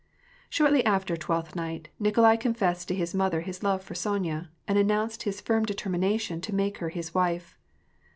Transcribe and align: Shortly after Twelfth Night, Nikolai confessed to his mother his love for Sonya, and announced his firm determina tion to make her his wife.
Shortly 0.49 0.83
after 0.83 1.15
Twelfth 1.15 1.55
Night, 1.55 1.89
Nikolai 1.99 2.35
confessed 2.35 2.87
to 2.87 2.95
his 2.95 3.13
mother 3.13 3.41
his 3.41 3.61
love 3.61 3.83
for 3.83 3.93
Sonya, 3.93 4.49
and 4.67 4.79
announced 4.79 5.21
his 5.21 5.41
firm 5.41 5.63
determina 5.63 6.19
tion 6.19 6.41
to 6.41 6.55
make 6.55 6.79
her 6.79 6.89
his 6.89 7.13
wife. 7.13 7.55